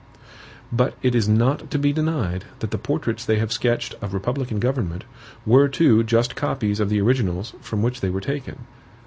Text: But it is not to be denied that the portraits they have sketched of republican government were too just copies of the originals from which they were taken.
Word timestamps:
But 0.71 0.95
it 1.03 1.13
is 1.13 1.29
not 1.29 1.69
to 1.69 1.77
be 1.77 1.93
denied 1.93 2.45
that 2.57 2.71
the 2.71 2.79
portraits 2.79 3.23
they 3.23 3.37
have 3.37 3.53
sketched 3.53 3.93
of 4.01 4.15
republican 4.15 4.59
government 4.59 5.03
were 5.45 5.67
too 5.69 6.01
just 6.03 6.35
copies 6.35 6.79
of 6.79 6.89
the 6.89 6.99
originals 6.99 7.53
from 7.61 7.83
which 7.83 8.01
they 8.01 8.09
were 8.09 8.19
taken. 8.19 8.65